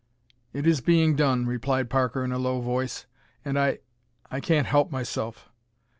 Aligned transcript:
"It 0.51 0.65
is 0.65 0.81
being 0.81 1.15
done," 1.15 1.45
replied 1.45 1.91
Parker, 1.91 2.25
in 2.25 2.31
a 2.31 2.39
low 2.39 2.59
voice. 2.59 3.05
"And 3.45 3.59
I 3.59 3.81
I 4.31 4.39
can't 4.39 4.65
help 4.65 4.89
myself!" 4.89 5.47